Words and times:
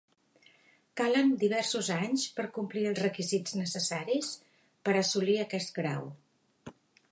Calen 1.01 1.27
diversos 1.43 1.89
anys 1.97 2.23
per 2.39 2.45
complir 2.55 2.87
els 2.93 3.03
requisits 3.05 3.55
necessaris 3.61 4.33
per 4.89 4.97
assolir 5.05 5.39
aquest 5.47 5.77
grau. 5.81 6.11